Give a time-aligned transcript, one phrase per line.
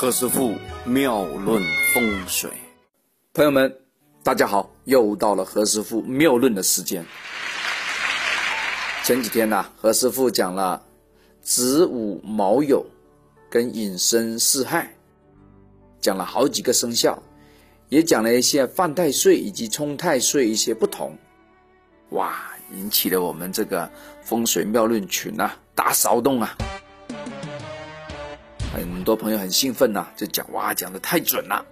[0.00, 0.54] 何师傅
[0.86, 2.50] 妙论风水，
[3.34, 3.70] 朋友们，
[4.22, 7.04] 大家好，又到了何师傅妙论的时间。
[9.04, 10.82] 前几天呢，何师傅讲了
[11.42, 12.82] 子午卯酉
[13.50, 14.90] 跟寅申巳亥，
[16.00, 17.22] 讲了好几个生肖，
[17.90, 21.14] 也讲了一些犯太岁以及冲太岁一些不同。
[22.12, 23.86] 哇，引起了我们这个
[24.22, 26.56] 风水妙论群啊大骚动啊！
[28.72, 31.66] 很多朋友很兴奋呐、就讲哇，讲的太准了。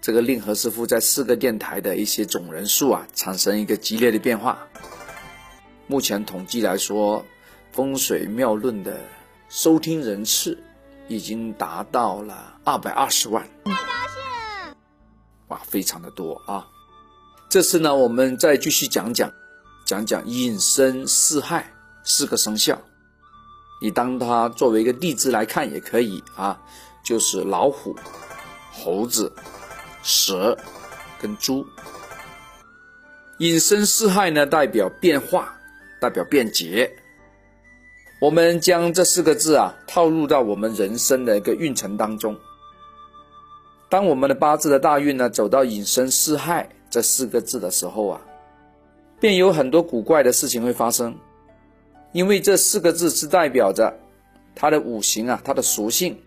[0.00, 4.58] 这个令何师傅在四个电台的一些总人数啊，产生一个激烈的变化。
[5.88, 7.24] 目前统计来说，
[7.72, 9.00] 风水妙论的
[9.48, 10.56] 收听人次
[11.08, 13.44] 已经达到了二百二十万，
[15.48, 16.66] 哇，非常的多啊！
[17.48, 19.32] 这次呢，我们再继续讲讲，
[19.84, 21.72] 讲讲寅申四害
[22.04, 22.80] 四个生肖。
[23.82, 26.56] 你当它作为一个地支来看也可以啊，
[27.02, 27.96] 就是老虎、
[28.70, 29.32] 猴子、
[30.04, 30.56] 蛇
[31.20, 31.66] 跟猪。
[33.38, 35.52] 引申四害呢，代表变化，
[36.00, 36.88] 代表变节。
[38.20, 42.36] 我们将这四个字啊套入到我们人生的一个运程当中。
[43.88, 48.20] 当我们的八字的大运呢走到引申四害这四个字的时候啊，
[49.18, 51.12] 便有很多古怪的事情会发生。
[52.12, 53.98] 因为这四个字是代表着
[54.54, 56.18] 它的五行啊，它的属性，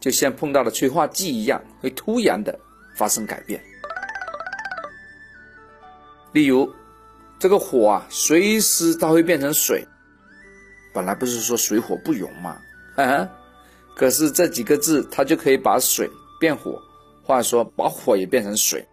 [0.00, 2.58] 就像碰到了催化剂一样，会突然的
[2.96, 3.62] 发生改变。
[6.32, 6.68] 例如，
[7.38, 9.86] 这个火啊，随时它会变成水。
[10.92, 12.58] 本来不是说水火不容嘛，
[12.96, 13.30] 啊，
[13.94, 16.82] 可是这几个字它就可以把水变火，
[17.22, 18.84] 或者说把火也变成水。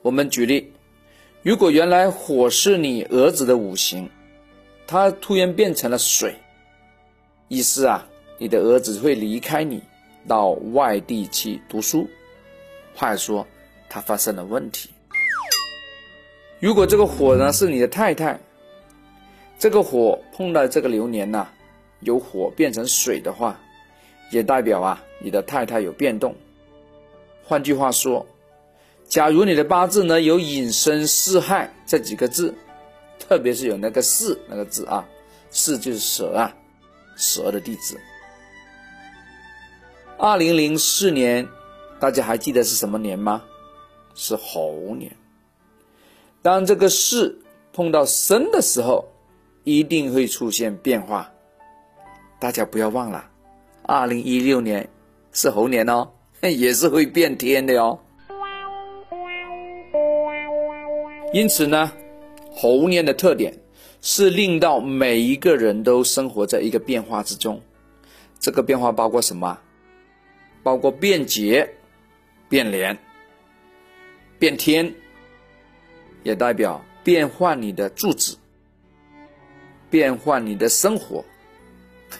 [0.00, 0.72] 我们举例。
[1.46, 4.10] 如果原来火是你儿子的五行，
[4.84, 6.34] 他突然变成了水，
[7.46, 8.04] 意思啊，
[8.36, 9.80] 你的儿子会离开你，
[10.26, 12.10] 到外地去读书，
[12.96, 13.46] 或者说
[13.88, 14.90] 他发生了问题。
[16.58, 18.40] 如果这个火呢是你的太太，
[19.56, 21.46] 这个火碰到这个流年呐，
[22.00, 23.56] 由火变成水的话，
[24.32, 26.34] 也代表啊你的太太有变动。
[27.44, 28.26] 换句话说。
[29.16, 32.54] 假如你的八字呢有引申四害这几个字，
[33.18, 35.08] 特别是有那个巳那个字啊，
[35.50, 36.54] 巳就是蛇啊，
[37.16, 37.98] 蛇的地址。
[40.18, 41.48] 二零零四年，
[41.98, 43.42] 大家还记得是什么年吗？
[44.14, 45.10] 是猴年。
[46.42, 47.38] 当这个巳
[47.72, 49.08] 碰到申的时候，
[49.64, 51.32] 一定会出现变化。
[52.38, 53.24] 大家不要忘了，
[53.82, 54.86] 二零一六年
[55.32, 56.06] 是猴年哦，
[56.44, 57.98] 也是会变天的哦。
[61.36, 61.92] 因此呢，
[62.50, 63.52] 猴年的特点
[64.00, 67.60] 是令到每一个人都生活在一个变化之中。
[68.40, 69.58] 这个变化包括什么？
[70.62, 71.68] 包括变节、
[72.48, 72.96] 变年、
[74.38, 74.90] 变天，
[76.22, 78.34] 也代表变换你的住址、
[79.90, 81.22] 变换你的生活，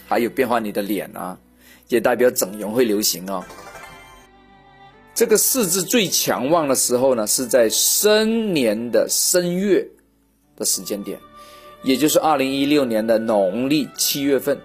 [0.07, 1.41] 还有变换你的脸啊，
[1.89, 3.43] 也代表整容会流行哦。
[5.17, 9.89] 这个四字最强旺的时候呢，是在申年的申月
[10.57, 11.19] 的时间点，
[11.83, 14.61] 也就是二零一六年的农历七月份。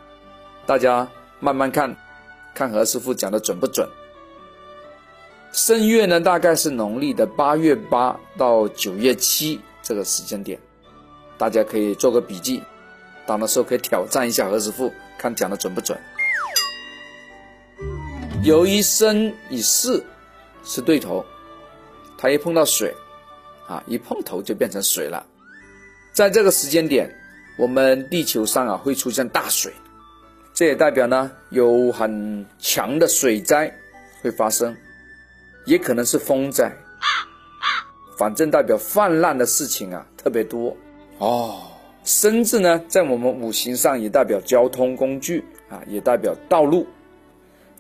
[0.66, 1.10] 大家
[1.40, 1.96] 慢慢看，
[2.54, 3.88] 看何师傅讲的准不准？
[5.54, 10.60] 申月呢，大概是农历的八月八到九月七这个时间点，
[11.38, 12.62] 大家可以做个笔记，
[13.26, 15.98] 到那时候可以挑战一下何师傅，看讲的准不准。
[18.44, 20.04] 由于申与巳。
[20.64, 21.26] 是对头，
[22.18, 22.94] 它一碰到水，
[23.68, 25.26] 啊，一碰头就变成水了。
[26.14, 27.10] 在这个时间点，
[27.58, 29.74] 我们地球上啊会出现大水，
[30.54, 33.74] 这也代表呢有很强的水灾
[34.22, 34.76] 会发生，
[35.66, 36.72] 也可能是风灾，
[38.18, 40.76] 反正代表泛滥的事情啊特别多
[41.18, 41.62] 哦。
[42.04, 46.88] 生字呢，在我们五行上也代表交通工具啊，也代表道路。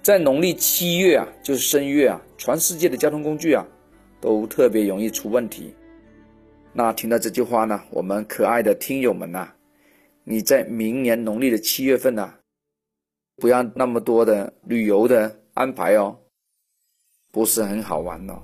[0.03, 3.63] 在农历七月啊，就是申月啊，全世界的交通工具啊，
[4.19, 5.75] 都特别容易出问题。
[6.74, 9.48] 那听到这句话呢，我们可爱的听友们呐，
[10.24, 12.33] 你在明年农历的七月份呐，
[13.38, 16.18] 不要那么多的旅游的安排哦，
[17.31, 18.42] 不是很好玩哦，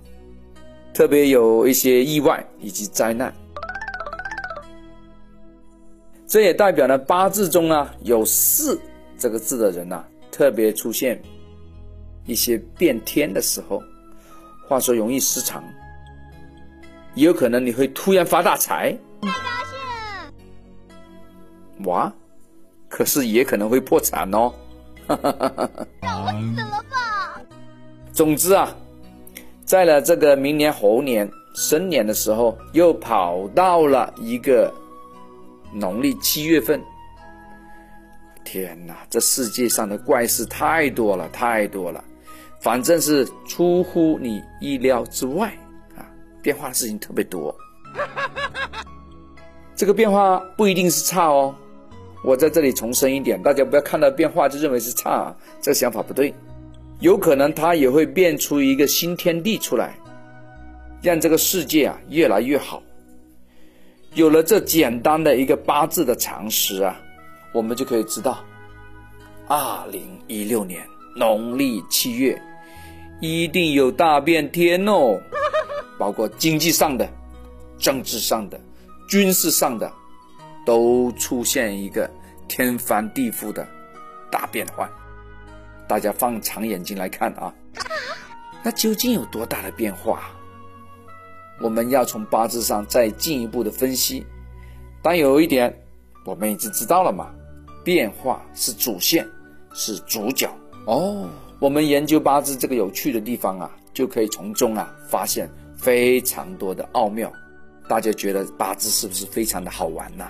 [0.94, 3.34] 特别有一些意外以及灾难。
[6.28, 8.80] 这也代表呢，八字中啊有四
[9.18, 11.20] 这个字的人呐，特别出现。
[12.28, 13.82] 一些变天的时候，
[14.68, 15.64] 话说容易失常，
[17.16, 18.96] 也有可能你会突然发大财。
[19.22, 19.34] 太高
[19.66, 19.76] 兴
[21.84, 21.90] 了！
[21.90, 22.14] 哇，
[22.88, 24.54] 可是也可能会破产哦。
[25.08, 25.18] 让
[26.26, 27.42] 我死了吧！
[28.12, 28.76] 总之啊，
[29.64, 34.74] 在了这个明年猴年生年的时候，又跑到了一个
[35.72, 36.82] 农历七月份。
[38.44, 42.04] 天哪，这世界上的怪事太多了，太多了，
[42.60, 45.52] 反正是出乎你意料之外
[45.96, 46.06] 啊，
[46.42, 47.56] 变化的事情特别多。
[49.76, 51.56] 这个变化不一定是差哦，
[52.24, 56.34] 我在这里重申一点，大家不要看到变化就认为是差，啊这个想法不对。
[57.00, 59.96] 有可能它也会变出一个新天地出来，
[61.02, 62.82] 让这个世界啊越来越好。
[64.16, 67.00] 有了这简单的一个八字的常识啊，
[67.54, 68.44] 我们就可以知道，
[69.48, 70.84] 二零一六年
[71.18, 72.40] 农历七月
[73.20, 75.20] 一定有大变天哦，
[75.98, 77.10] 包括经济上的、
[77.78, 78.60] 政治上的。
[79.10, 79.90] 军事上的
[80.66, 82.10] 都出现一个
[82.50, 83.66] 天翻地覆的
[84.30, 84.90] 大变换，
[85.88, 87.54] 大家放长眼睛来看啊，
[88.62, 90.30] 那究竟有多大的变化？
[91.62, 94.26] 我们要从八字上再进一步的分析。
[95.02, 95.74] 但有一点
[96.26, 97.30] 我们已经知道了嘛，
[97.86, 99.26] 变化是主线，
[99.74, 100.50] 是主角
[100.88, 101.30] 哦。
[101.60, 107.32] 我们研究八字这个有趣的地方啊，就可以从中啊发现非常多的奥妙。
[107.90, 110.30] 大家觉得八字是不是非常的好玩呢？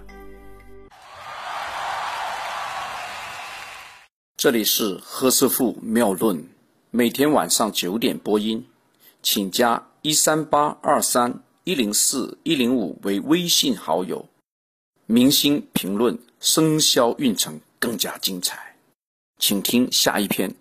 [4.37, 6.47] 这里是何师傅妙论，
[6.91, 8.65] 每天晚上九点播音，
[9.21, 14.29] 请加一三八二三一零四一零五为微信好友。
[15.07, 18.66] 明星评论生肖运程更加精彩，
[19.37, 20.53] 请听下一篇。